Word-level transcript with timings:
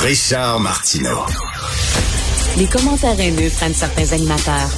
Richard 0.00 0.60
Martineau. 0.60 1.26
Les 2.56 2.66
commentaires 2.66 3.18
haineux 3.18 3.50
prennent 3.50 3.74
certains 3.74 4.12
animateurs. 4.12 4.70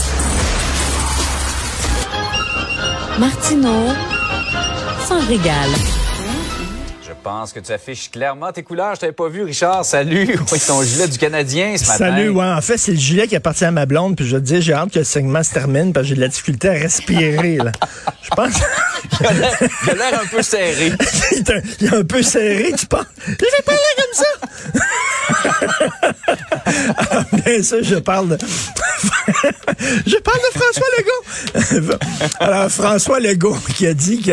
Martineau 3.18 3.88
s'en 5.06 5.20
régale. 5.26 5.70
Je 7.06 7.12
pense 7.22 7.52
que 7.52 7.60
tu 7.60 7.70
affiches 7.70 8.10
clairement 8.10 8.50
tes 8.50 8.62
couleurs. 8.62 8.94
Je 8.94 9.00
t'avais 9.00 9.12
pas 9.12 9.28
vu, 9.28 9.42
Richard. 9.44 9.84
Salut. 9.84 10.38
Oui, 10.52 10.58
ton 10.66 10.82
gilet 10.82 11.06
du 11.06 11.18
Canadien 11.18 11.76
ce 11.76 11.86
matin. 11.86 11.98
Salut, 11.98 12.30
ouais. 12.30 12.46
En 12.46 12.62
fait, 12.62 12.78
c'est 12.78 12.92
le 12.92 12.98
gilet 12.98 13.28
qui 13.28 13.36
appartient 13.36 13.64
à 13.66 13.70
ma 13.70 13.84
blonde. 13.84 14.16
Puis 14.16 14.26
je 14.26 14.36
te 14.36 14.42
dis, 14.42 14.62
j'ai 14.62 14.72
hâte 14.72 14.90
que 14.90 15.00
le 15.00 15.04
segment 15.04 15.42
se 15.42 15.52
termine 15.52 15.92
parce 15.92 16.04
que 16.04 16.08
j'ai 16.08 16.14
de 16.16 16.20
la 16.20 16.28
difficulté 16.28 16.70
à 16.70 16.72
respirer. 16.72 17.56
Là. 17.58 17.72
Je 18.22 18.30
pense. 18.30 18.54
Il 19.20 19.26
a 19.26 19.32
l'air- 19.32 20.14
a 20.18 20.22
un 20.22 20.26
peu 20.26 20.42
serré. 20.42 20.92
il, 21.32 21.38
est 21.38 21.50
un, 21.50 21.60
il 21.80 21.86
est 21.86 21.94
un 21.96 22.04
peu 22.04 22.22
serré, 22.22 22.72
tu 22.78 22.86
penses? 22.86 23.06
Je 23.26 23.32
vais 23.32 23.62
parler 23.64 23.80
comme 23.96 24.14
ça. 24.14 24.24
Alors, 26.96 27.24
bien 27.44 27.62
sûr, 27.62 27.82
je 27.82 27.96
parle 27.96 28.28
de. 28.30 28.38
Je 30.06 30.16
parle 30.16 30.38
de 30.38 30.58
François 30.58 30.86
Legault. 30.98 31.98
Alors, 32.40 32.70
François 32.70 33.20
Legault 33.20 33.56
qui 33.74 33.86
a 33.86 33.94
dit 33.94 34.20
que, 34.20 34.32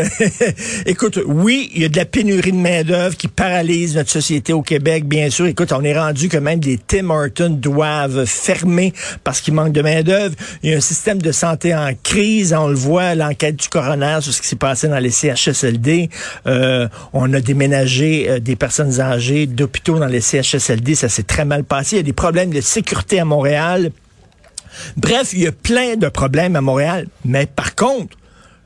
écoute, 0.89 1.19
oui, 1.25 1.71
il 1.73 1.81
y 1.81 1.85
a 1.85 1.89
de 1.89 1.97
la 1.97 2.05
pénurie 2.05 2.51
de 2.51 2.57
main-d'œuvre 2.57 3.15
qui 3.15 3.27
paralyse 3.27 3.95
notre 3.95 4.09
société 4.09 4.53
au 4.53 4.61
Québec, 4.61 5.05
bien 5.07 5.29
sûr. 5.29 5.45
Écoute, 5.47 5.71
on 5.71 5.83
est 5.83 5.97
rendu 5.97 6.29
que 6.29 6.37
même 6.37 6.59
des 6.59 6.77
Tim 6.77 7.09
Hortons 7.09 7.49
doivent 7.49 8.25
fermer 8.25 8.93
parce 9.23 9.41
qu'il 9.41 9.53
manque 9.53 9.73
de 9.73 9.81
main-d'œuvre. 9.81 10.35
Il 10.63 10.71
y 10.71 10.73
a 10.73 10.77
un 10.77 10.81
système 10.81 11.21
de 11.21 11.31
santé 11.31 11.75
en 11.75 11.91
crise. 12.03 12.53
On 12.57 12.67
le 12.67 12.75
voit, 12.75 13.15
l'enquête 13.15 13.55
du 13.55 13.69
coroner 13.69 14.19
sur 14.21 14.33
ce 14.33 14.41
qui 14.41 14.47
s'est 14.47 14.55
passé 14.55 14.87
dans 14.87 14.99
les 14.99 15.11
CHSLD. 15.11 16.09
Euh, 16.45 16.87
on 17.13 17.33
a 17.33 17.39
déménagé 17.39 18.29
euh, 18.29 18.39
des 18.39 18.55
personnes 18.55 18.99
âgées 18.99 19.47
d'hôpitaux 19.47 19.99
dans 19.99 20.07
les 20.07 20.21
CHSLD. 20.21 20.95
Ça 20.95 21.09
s'est 21.09 21.23
très 21.23 21.45
mal 21.45 21.63
passé. 21.63 21.95
Il 21.95 21.99
y 21.99 22.01
a 22.01 22.03
des 22.03 22.13
problèmes 22.13 22.51
de 22.51 22.61
sécurité 22.61 23.19
à 23.19 23.25
Montréal. 23.25 23.91
Bref, 24.95 25.33
il 25.33 25.39
y 25.39 25.47
a 25.47 25.51
plein 25.51 25.95
de 25.95 26.07
problèmes 26.09 26.55
à 26.55 26.61
Montréal. 26.61 27.07
Mais 27.25 27.45
par 27.45 27.75
contre, 27.75 28.17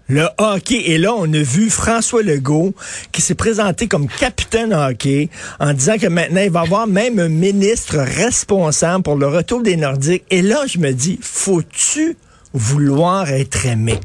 le 0.08 0.28
hockey, 0.40 0.90
et 0.92 0.98
là, 0.98 1.14
on 1.16 1.32
a 1.34 1.42
vu 1.42 1.70
François 1.70 2.22
Legault 2.22 2.74
qui 3.14 3.22
s'est 3.22 3.36
présenté 3.36 3.88
comme 3.88 4.08
capitaine 4.08 4.74
hockey 4.74 5.30
en 5.60 5.74
disant 5.74 5.98
que 5.98 6.08
maintenant, 6.08 6.42
il 6.42 6.52
va 6.52 6.62
avoir 6.62 6.86
même 6.86 7.18
un 7.18 7.30
ministre 7.30 7.98
responsable 7.98 9.04
pour 9.04 9.16
le 9.16 9.28
retour 9.28 9.64
des 9.64 9.78
Nordiques. 9.78 10.26
Et 10.30 10.42
là, 10.42 10.66
je 10.68 10.80
me 10.80 10.92
dis, 10.92 11.18
faut-tu 11.22 12.18
vouloir 12.54 13.30
être 13.30 13.66
aimé? 13.66 14.00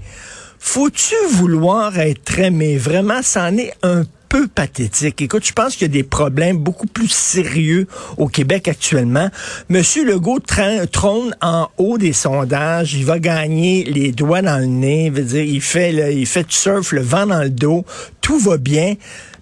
Faut-tu 0.61 1.15
vouloir 1.31 1.99
être 1.99 2.39
aimé? 2.39 2.77
Vraiment, 2.77 3.21
c'en 3.23 3.57
est 3.57 3.73
un 3.83 4.05
peu 4.29 4.49
pathétique. 4.49 5.23
Écoute, 5.23 5.47
je 5.47 5.53
pense 5.53 5.77
qu'il 5.77 5.83
y 5.87 5.91
a 5.91 5.93
des 5.93 6.03
problèmes 6.03 6.59
beaucoup 6.59 6.87
plus 6.87 7.09
sérieux 7.09 7.87
au 8.17 8.29
Québec 8.29 8.69
actuellement. 8.69 9.31
Monsieur 9.69 10.05
Legault 10.05 10.41
trône 10.41 11.37
en 11.41 11.69
haut 11.79 11.99
des 11.99 12.13
sondages. 12.13 12.95
Il 12.95 13.05
va 13.05 13.19
gagner 13.19 13.85
les 13.85 14.13
doigts 14.13 14.43
dans 14.43 14.59
le 14.59 14.67
nez. 14.67 15.11
Veut 15.11 15.23
dire, 15.23 15.43
il 15.43 15.61
fait, 15.61 15.93
le, 15.93 16.13
il 16.13 16.27
fait 16.27 16.47
du 16.49 16.55
surf, 16.55 16.93
le 16.93 17.03
vent 17.03 17.27
dans 17.27 17.43
le 17.43 17.51
dos. 17.51 17.85
Tout 18.21 18.39
va 18.39 18.57
bien. 18.57 18.95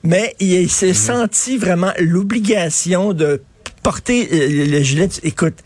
Mais 0.03 0.35
il, 0.41 0.53
il 0.53 0.71
s'est 0.71 0.95
senti 0.95 1.57
vraiment 1.57 1.93
l'obligation 1.99 3.13
de 3.13 3.43
porter 3.83 4.29
euh, 4.33 4.49
le, 4.49 4.65
le 4.71 4.83
gilet. 4.83 5.09
Écoute, 5.23 5.59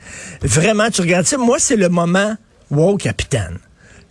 vraiment, 0.42 0.90
tu 0.90 1.00
regardes 1.00 1.26
ça. 1.26 1.38
Moi, 1.38 1.58
c'est 1.58 1.76
le 1.76 1.88
moment, 1.88 2.36
wow, 2.70 2.96
capitaine. 2.96 3.58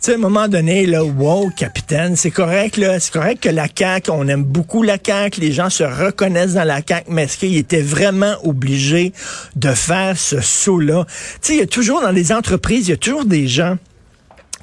Sais, 0.00 0.12
à 0.12 0.14
un 0.14 0.18
moment 0.18 0.46
donné, 0.46 0.86
là, 0.86 1.02
wow, 1.02 1.50
capitaine, 1.50 2.14
c'est 2.14 2.30
correct, 2.30 2.76
là, 2.76 3.00
c'est 3.00 3.12
correct 3.12 3.42
que 3.42 3.48
la 3.48 3.66
CAQ, 3.66 4.12
on 4.12 4.28
aime 4.28 4.44
beaucoup 4.44 4.84
la 4.84 4.96
CAQ, 4.96 5.40
les 5.40 5.50
gens 5.50 5.70
se 5.70 5.82
reconnaissent 5.82 6.54
dans 6.54 6.62
la 6.62 6.80
CAQ, 6.86 7.10
mais 7.10 7.24
est-ce 7.24 7.36
qu'il 7.36 7.56
était 7.56 7.82
vraiment 7.82 8.36
obligé 8.44 9.12
de 9.56 9.70
faire 9.70 10.16
ce 10.16 10.40
saut-là? 10.40 11.04
Tu 11.08 11.14
sais, 11.40 11.54
il 11.54 11.58
y 11.58 11.62
a 11.62 11.66
toujours, 11.66 12.00
dans 12.00 12.12
les 12.12 12.30
entreprises, 12.30 12.86
il 12.86 12.90
y 12.90 12.94
a 12.94 12.96
toujours 12.96 13.24
des 13.24 13.48
gens 13.48 13.76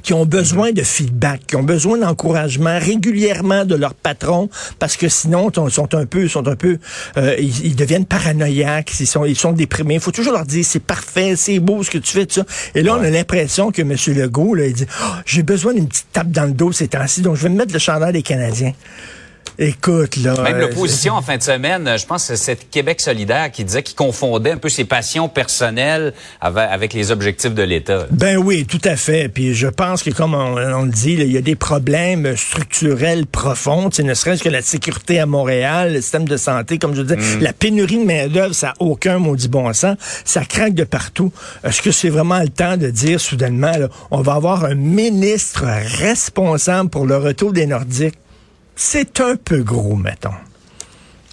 qui 0.06 0.14
ont 0.14 0.25
besoin 0.25 0.72
de 0.72 0.84
feedback, 0.84 1.48
qui 1.48 1.55
ont 1.55 1.64
besoin 1.64 1.98
d'encouragement 1.98 2.77
régulièrement 2.80 3.66
de 3.66 3.73
leur 3.73 3.95
patron, 3.95 4.49
parce 4.77 4.98
que 4.98 5.10
sinon, 5.10 5.49
ils 5.49 5.71
sont 5.71 5.95
un 5.95 6.05
peu, 6.05 6.27
sont 6.27 6.48
un 6.48 6.55
peu, 6.55 6.77
euh, 7.17 7.36
ils, 7.39 7.66
ils 7.66 7.76
deviennent 7.76 8.05
paranoïaques, 8.05 8.94
ils 8.99 9.08
sont, 9.08 9.26
ils 9.26 9.36
sont 9.36 9.52
déprimés. 9.52 9.95
Il 9.95 9.99
faut 9.99 10.11
toujours 10.11 10.33
leur 10.33 10.45
dire, 10.45 10.64
c'est 10.64 10.80
parfait, 10.80 11.36
c'est 11.36 11.58
beau 11.58 11.82
ce 11.82 11.89
que 11.89 11.98
tu 11.98 12.11
fais, 12.11 12.27
tout 12.27 12.36
ça. 12.36 12.45
Et 12.76 12.83
là, 12.83 12.95
on 12.99 13.04
a 13.04 13.10
l'impression 13.10 13.71
que 13.71 13.82
M. 13.82 13.95
Legault, 14.15 14.54
là, 14.54 14.67
il 14.67 14.73
dit, 14.73 14.86
Oh, 15.02 15.11
j'ai 15.26 15.42
besoin 15.42 15.73
d'une 15.73 15.88
petite 15.88 16.11
tape 16.14 16.30
dans 16.30 16.45
le 16.45 16.54
dos 16.54 16.71
ces 16.71 16.88
temps-ci, 16.88 17.21
donc 17.21 17.36
je 17.36 17.42
vais 17.42 17.49
me 17.49 17.58
mettre 17.58 17.73
le 17.73 17.80
chandail 17.80 18.14
des 18.14 18.21
Canadiens. 18.21 18.73
Écoute, 19.58 20.17
là. 20.17 20.42
Même 20.42 20.58
euh, 20.58 20.67
l'opposition 20.67 21.14
en 21.14 21.22
fin 21.22 21.38
de 21.38 21.42
semaine, 21.42 21.98
je 21.98 22.06
pense 22.06 22.28
que 22.28 22.36
c'est 22.36 22.70
Québec 22.70 23.00
solidaire 23.00 23.52
qui 23.52 23.64
disait 23.64 23.83
qu'il 23.83 23.95
confondait 23.95 24.52
un 24.52 24.58
peu 24.58 24.67
ses 24.67 24.83
passions 24.83 25.30
personnelles 25.30 26.14
avec, 26.42 26.94
les 26.94 27.11
objectifs 27.11 27.54
de 27.54 27.64
l'État. 27.64 28.06
Ben 28.11 28.38
oui, 28.38 28.66
tout 28.66 28.82
à 28.83 28.95
fait. 28.95 29.30
Puis 29.30 29.54
je 29.54 29.67
pense 29.67 30.04
que, 30.04 30.10
comme 30.10 30.33
on, 30.33 30.58
on 30.58 30.83
le 30.83 30.92
dit, 30.92 31.16
là, 31.16 31.23
il 31.23 31.32
y 31.32 31.38
a 31.38 31.42
des 31.42 31.56
problèmes 31.56 32.36
structurels 32.36 33.26
profonds. 33.26 33.89
Tu 33.89 33.98
sais, 33.98 34.04
ne 34.04 34.14
serait-ce 34.14 34.44
que 34.44 34.50
la 34.50 34.61
sécurité 34.61 35.20
à 35.20 35.26
Montréal, 35.26 35.94
le 35.94 36.02
système 36.02 36.27
de 36.27 36.38
santé, 36.38 36.77
comme 36.77 36.94
je 36.94 37.02
dis, 37.02 37.16
la 37.39 37.54
pénurie 37.54 38.00
de 38.00 38.06
main-d'œuvre, 38.06 38.54
ça 38.54 38.67
n'a 38.67 38.73
aucun 38.80 39.20
maudit 39.20 39.48
bon 39.48 39.72
sens. 39.73 39.98
Ça 40.26 40.44
craque 40.44 40.73
de 40.73 40.83
partout. 40.83 41.32
Est-ce 41.64 41.82
que 41.82 41.92
c'est 41.92 42.10
vraiment 42.10 42.39
le 42.39 42.50
temps 42.50 42.77
de 42.77 42.89
dire 42.89 43.20
soudainement, 43.20 43.77
là, 43.77 43.88
on 44.12 44.22
va 44.22 44.33
avoir 44.33 44.66
un 44.66 44.76
ministre 44.76 45.66
responsable 46.00 46.89
pour 46.89 47.06
le 47.06 47.17
retour 47.17 47.54
des 47.54 47.66
Nordiques? 47.66 48.17
C'est 48.75 49.21
un 49.21 49.36
peu 49.37 49.63
gros, 49.63 49.95
mettons. 49.95 50.33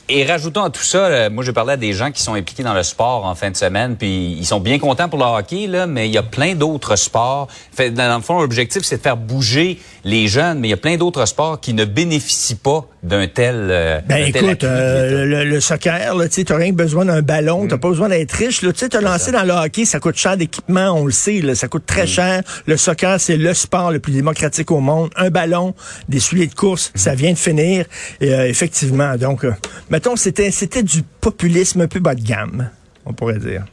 Et 0.08 0.24
rajoutons 0.24 0.64
à 0.64 0.70
tout 0.70 0.82
ça, 0.82 1.06
euh, 1.06 1.30
moi 1.30 1.42
j'ai 1.42 1.52
parlé 1.52 1.72
à 1.72 1.76
des 1.76 1.92
gens 1.92 2.10
qui 2.10 2.20
sont 2.20 2.34
impliqués 2.34 2.62
dans 2.62 2.74
le 2.74 2.82
sport 2.82 3.24
en 3.24 3.34
fin 3.34 3.50
de 3.50 3.56
semaine, 3.56 3.96
puis 3.96 4.32
ils 4.32 4.44
sont 4.44 4.60
bien 4.60 4.78
contents 4.78 5.08
pour 5.08 5.18
le 5.18 5.24
hockey, 5.24 5.68
mais 5.88 6.08
il 6.08 6.12
y 6.12 6.18
a 6.18 6.22
plein 6.22 6.54
d'autres 6.54 6.96
sports. 6.96 7.48
Fait, 7.72 7.90
dans 7.90 8.16
le 8.16 8.22
fond, 8.22 8.40
l'objectif, 8.40 8.82
c'est 8.82 8.98
de 8.98 9.02
faire 9.02 9.16
bouger 9.16 9.80
les 10.04 10.28
jeunes, 10.28 10.58
mais 10.58 10.68
il 10.68 10.70
y 10.72 10.74
a 10.74 10.78
plein 10.78 10.96
d'autres 10.96 11.24
sports 11.24 11.60
qui 11.60 11.72
ne 11.72 11.84
bénéficient 11.84 12.56
pas 12.56 12.86
d'un 13.02 13.26
tel, 13.26 13.68
euh, 13.70 14.00
Ben 14.06 14.30
tel 14.30 14.44
écoute, 14.44 14.62
euh, 14.64 15.24
le, 15.24 15.44
le 15.44 15.60
soccer, 15.60 16.14
tu 16.22 16.28
sais, 16.30 16.44
t'as 16.44 16.56
rien 16.56 16.70
que 16.70 16.76
besoin 16.76 17.04
d'un 17.04 17.20
ballon, 17.20 17.66
t'as 17.66 17.78
pas 17.78 17.88
besoin 17.88 18.08
d'être 18.08 18.32
riche. 18.32 18.60
Tu 18.60 18.70
sais, 18.76 18.88
t'as 18.88 19.00
lancé 19.00 19.32
dans 19.32 19.42
le 19.42 19.52
hockey, 19.52 19.84
ça 19.84 19.98
coûte 19.98 20.16
cher 20.16 20.36
d'équipement, 20.36 20.90
on 20.92 21.04
le 21.04 21.12
sait, 21.12 21.40
là, 21.40 21.54
ça 21.56 21.66
coûte 21.66 21.84
très 21.84 22.06
cher. 22.06 22.42
Le 22.66 22.76
soccer, 22.76 23.18
c'est 23.20 23.36
le 23.36 23.54
sport 23.54 23.90
le 23.90 23.98
plus 23.98 24.12
démocratique 24.12 24.70
au 24.70 24.78
monde. 24.80 25.10
Un 25.16 25.30
ballon, 25.30 25.74
des 26.08 26.20
souliers 26.20 26.46
de 26.46 26.54
course, 26.54 26.92
ça 26.94 27.14
vient 27.14 27.32
de 27.32 27.38
finir. 27.38 27.86
Et, 28.20 28.32
euh, 28.32 28.46
effectivement, 28.48 29.16
donc, 29.16 29.44
euh, 29.44 29.52
mettons, 29.90 30.14
c'était 30.14 30.52
c'était 30.52 30.84
du 30.84 31.02
populisme 31.20 31.80
un 31.80 31.88
peu 31.88 31.98
bas 31.98 32.14
de 32.14 32.22
gamme, 32.22 32.70
on 33.04 33.12
pourrait 33.12 33.38
dire. 33.38 33.64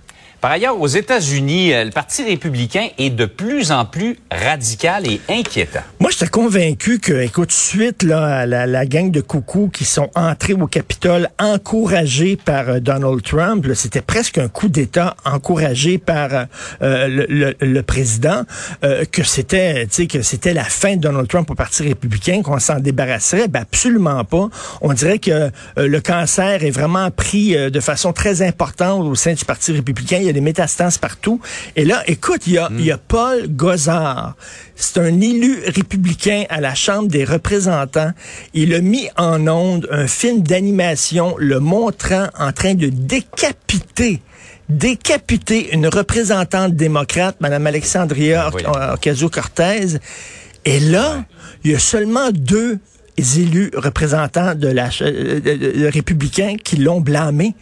Par 0.41 0.51
ailleurs, 0.51 0.79
aux 0.79 0.87
États-Unis, 0.87 1.73
euh, 1.73 1.83
le 1.83 1.91
Parti 1.91 2.23
républicain 2.23 2.87
est 2.97 3.09
de 3.09 3.25
plus 3.25 3.73
en 3.73 3.83
plus 3.83 4.17
radical 4.31 5.05
et 5.05 5.19
inquiétant. 5.29 5.81
Moi, 5.99 6.11
j'étais 6.11 6.27
convaincu 6.29 6.99
que, 6.99 7.11
écoute, 7.21 7.51
suite 7.51 8.03
là, 8.03 8.45
la, 8.45 8.65
la 8.65 8.85
gang 8.85 9.11
de 9.11 9.19
coucous 9.19 9.69
qui 9.69 9.83
sont 9.83 10.09
entrés 10.15 10.53
au 10.53 10.65
Capitole, 10.67 11.27
encouragés 11.39 12.37
par 12.37 12.69
euh, 12.69 12.79
Donald 12.79 13.21
Trump, 13.21 13.67
c'était 13.73 13.99
presque 14.01 14.37
un 14.37 14.47
coup 14.47 14.69
d'État 14.69 15.17
encouragé 15.25 15.97
par 15.97 16.33
euh, 16.33 16.43
euh, 16.83 17.07
le, 17.09 17.25
le- 17.27 17.55
le 17.59 17.83
président, 17.83 18.43
euh, 18.85 19.03
que 19.11 19.23
c'était, 19.23 19.87
tu 19.87 19.93
sais, 20.03 20.07
que 20.07 20.21
c'était 20.21 20.53
la 20.53 20.63
fin 20.63 20.95
de 20.95 21.01
Donald 21.01 21.27
Trump 21.27 21.51
au 21.51 21.55
Parti 21.55 21.83
républicain, 21.83 22.41
qu'on 22.43 22.59
s'en 22.59 22.79
débarrasserait. 22.79 23.49
Ben, 23.49 23.63
absolument 23.63 24.23
pas. 24.23 24.47
On 24.79 24.93
dirait 24.93 25.19
que 25.19 25.49
le 25.75 25.99
cancer 25.99 26.63
est 26.63 26.71
vraiment 26.71 27.11
pris 27.11 27.55
de 27.69 27.79
façon 27.81 28.13
très 28.13 28.41
importante 28.41 29.01
au 29.03 29.15
sein 29.15 29.33
du 29.33 29.43
Parti 29.43 29.73
républicain. 29.73 30.19
Y 30.29 30.31
a 30.31 30.33
des 30.33 30.41
métastases 30.41 30.97
partout. 30.97 31.41
Et 31.75 31.85
là, 31.85 32.03
écoute, 32.07 32.47
il 32.47 32.53
y 32.53 32.57
a, 32.57 32.69
il 32.79 32.85
y 32.85 32.91
a 32.91 32.97
Paul 32.97 33.47
Gozard. 33.49 34.35
C'est 34.75 34.99
un 34.99 35.19
élu 35.21 35.59
républicain 35.65 36.43
à 36.49 36.61
la 36.61 36.75
Chambre 36.75 37.07
des 37.09 37.25
représentants. 37.25 38.11
Il 38.53 38.73
a 38.73 38.81
mis 38.81 39.09
en 39.17 39.47
onde 39.47 39.87
un 39.91 40.07
film 40.07 40.41
d'animation 40.43 41.35
le 41.37 41.59
montrant 41.59 42.27
en 42.37 42.51
train 42.51 42.75
de 42.75 42.87
décapiter 42.89 44.21
décapiter 44.69 45.73
une 45.73 45.87
représentante 45.87 46.75
démocrate, 46.75 47.37
Mme 47.41 47.65
Alexandria 47.67 48.49
voyons. 48.51 48.71
Ocasio-Cortez. 48.93 49.97
Et 50.65 50.79
là, 50.79 51.25
il 51.63 51.71
y 51.71 51.75
a 51.75 51.79
seulement 51.79 52.29
deux 52.31 52.77
élus 53.17 53.71
représentants 53.75 54.53
de 54.55 54.67
la 54.67 54.89
euh, 55.01 55.39
de- 55.39 55.55
de- 55.55 55.79
de 55.79 55.87
républicains 55.87 56.55
qui 56.63 56.75
l'ont 56.77 57.01
blâmé. 57.01 57.55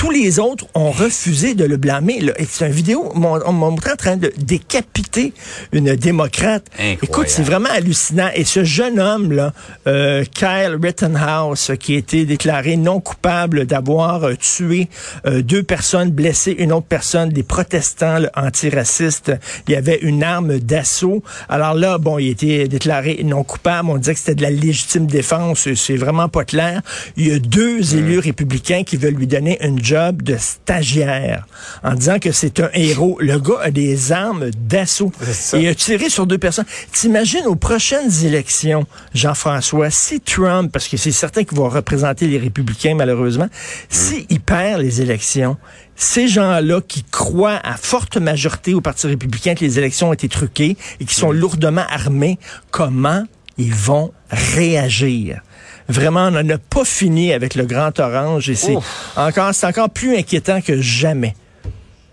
Tous 0.00 0.10
les 0.10 0.38
autres 0.38 0.64
ont 0.72 0.92
refusé 0.92 1.52
de 1.52 1.66
le 1.66 1.76
blâmer. 1.76 2.22
c'est 2.48 2.66
une 2.66 2.72
vidéo, 2.72 3.12
on 3.14 3.20
m'a 3.20 3.38
montré 3.52 3.92
en 3.92 3.96
train 3.96 4.16
de 4.16 4.32
décapiter 4.38 5.34
une 5.72 5.94
démocrate. 5.94 6.64
Incroyable. 6.72 7.00
Écoute, 7.02 7.26
c'est 7.28 7.42
vraiment 7.42 7.68
hallucinant. 7.68 8.30
Et 8.34 8.44
ce 8.44 8.64
jeune 8.64 8.98
homme, 8.98 9.30
là, 9.30 9.52
euh, 9.86 10.24
Kyle 10.24 10.78
Rittenhouse, 10.82 11.72
qui 11.78 11.96
a 11.96 11.98
été 11.98 12.24
déclaré 12.24 12.78
non 12.78 12.98
coupable 12.98 13.66
d'avoir 13.66 14.24
euh, 14.24 14.36
tué 14.36 14.88
euh, 15.26 15.42
deux 15.42 15.62
personnes, 15.62 16.10
blessé 16.10 16.52
une 16.52 16.72
autre 16.72 16.86
personne, 16.86 17.28
des 17.28 17.42
protestants 17.42 18.20
là, 18.20 18.30
antiracistes. 18.36 19.32
Il 19.68 19.74
y 19.74 19.76
avait 19.76 19.98
une 20.00 20.22
arme 20.22 20.60
d'assaut. 20.60 21.22
Alors 21.50 21.74
là, 21.74 21.98
bon, 21.98 22.18
il 22.18 22.28
a 22.28 22.30
été 22.30 22.68
déclaré 22.68 23.20
non 23.22 23.44
coupable. 23.44 23.90
On 23.90 23.98
disait 23.98 24.14
que 24.14 24.20
c'était 24.20 24.36
de 24.36 24.42
la 24.42 24.50
légitime 24.50 25.06
défense. 25.06 25.68
C'est 25.74 25.96
vraiment 25.96 26.30
pas 26.30 26.46
clair. 26.46 26.80
Il 27.18 27.28
y 27.28 27.32
a 27.32 27.38
deux 27.38 27.96
élus 27.96 28.20
républicains 28.20 28.82
qui 28.82 28.96
veulent 28.96 29.12
lui 29.12 29.26
donner 29.26 29.58
une 29.62 29.89
job 29.90 30.22
de 30.22 30.36
stagiaire 30.38 31.46
en 31.82 31.94
disant 31.94 32.20
que 32.20 32.30
c'est 32.30 32.60
un 32.60 32.70
héros. 32.74 33.18
Le 33.20 33.40
gars 33.40 33.58
a 33.60 33.70
des 33.72 34.12
armes 34.12 34.50
d'assaut. 34.50 35.10
Et 35.54 35.68
a 35.68 35.74
tiré 35.74 36.08
sur 36.08 36.28
deux 36.28 36.38
personnes. 36.38 36.64
T'imagines 36.92 37.46
aux 37.46 37.56
prochaines 37.56 38.24
élections, 38.24 38.86
Jean-François, 39.14 39.90
si 39.90 40.20
Trump, 40.20 40.70
parce 40.72 40.86
que 40.86 40.96
c'est 40.96 41.10
certain 41.10 41.42
qu'il 41.42 41.58
va 41.58 41.68
représenter 41.68 42.28
les 42.28 42.38
républicains 42.38 42.94
malheureusement, 42.94 43.48
si 43.88 44.26
il 44.30 44.40
perd 44.40 44.80
les 44.80 45.02
élections, 45.02 45.56
ces 45.96 46.28
gens-là 46.28 46.80
qui 46.86 47.02
croient 47.02 47.60
à 47.64 47.76
forte 47.76 48.16
majorité 48.16 48.74
au 48.74 48.80
Parti 48.80 49.08
républicain 49.08 49.56
que 49.56 49.64
les 49.64 49.76
élections 49.76 50.10
ont 50.10 50.12
été 50.12 50.28
truquées 50.28 50.76
et 51.00 51.04
qui 51.04 51.14
sont 51.16 51.32
lourdement 51.32 51.84
armés, 51.90 52.38
comment 52.70 53.24
ils 53.58 53.74
vont 53.74 54.12
réagir? 54.30 55.42
Vraiment, 55.90 56.28
on 56.28 56.42
n'a 56.42 56.58
pas 56.58 56.84
fini 56.84 57.32
avec 57.32 57.54
le 57.54 57.64
Grand 57.64 57.98
Orange 57.98 58.48
et 58.48 58.54
c'est 58.54 58.76
encore, 59.16 59.54
c'est 59.54 59.66
encore 59.66 59.90
plus 59.90 60.16
inquiétant 60.16 60.60
que 60.60 60.80
jamais. 60.80 61.34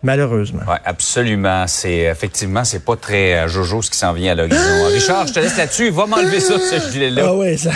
Malheureusement. 0.03 0.61
Oui, 0.67 0.75
absolument. 0.85 1.65
C'est 1.67 1.97
effectivement, 2.11 2.63
c'est 2.63 2.83
pas 2.83 2.95
très 2.95 3.33
euh, 3.33 3.47
jojo 3.47 3.81
ce 3.81 3.89
qui 3.91 3.97
s'en 3.97 4.13
vient 4.13 4.31
à 4.31 4.35
l'horizon. 4.35 4.85
Richard, 4.93 5.27
je 5.27 5.33
te 5.33 5.39
laisse 5.39 5.57
là-dessus. 5.57 5.89
Va 5.89 6.05
m'enlever 6.05 6.39
ça, 6.39 6.55
ce 6.59 6.91
gilet-là. 6.91 7.23
Ah 7.27 7.33
ouais, 7.35 7.57
ça. 7.57 7.71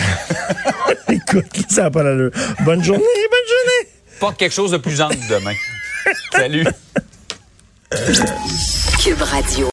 Écoute, 1.08 1.46
ça 1.68 1.82
n'a 1.82 1.90
pas 1.90 2.02
l'allure. 2.02 2.30
Bonne 2.60 2.82
journée, 2.82 3.02
bonne 3.02 3.48
journée. 3.48 3.90
Pas 4.20 4.32
quelque 4.32 4.54
chose 4.54 4.70
de 4.70 4.78
plus 4.78 5.00
ample 5.00 5.16
demain. 5.28 5.54
Salut. 6.32 6.66
Cube 9.02 9.20
Radio. 9.20 9.70